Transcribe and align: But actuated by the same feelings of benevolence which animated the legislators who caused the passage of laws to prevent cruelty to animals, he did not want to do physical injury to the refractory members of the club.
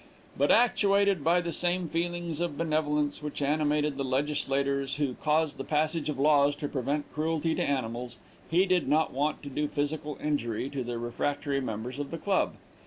But 0.35 0.49
actuated 0.49 1.23
by 1.23 1.41
the 1.41 1.51
same 1.51 1.87
feelings 1.87 2.39
of 2.39 2.57
benevolence 2.57 3.21
which 3.21 3.39
animated 3.39 3.97
the 3.97 4.03
legislators 4.03 4.95
who 4.95 5.13
caused 5.13 5.57
the 5.57 5.63
passage 5.63 6.09
of 6.09 6.17
laws 6.17 6.55
to 6.55 6.67
prevent 6.67 7.05
cruelty 7.13 7.53
to 7.53 7.63
animals, 7.63 8.17
he 8.49 8.65
did 8.65 8.87
not 8.87 9.13
want 9.13 9.43
to 9.43 9.49
do 9.49 9.67
physical 9.67 10.17
injury 10.19 10.71
to 10.71 10.83
the 10.83 10.97
refractory 10.97 11.61
members 11.61 11.99
of 11.99 12.09
the 12.09 12.17
club. 12.17 12.53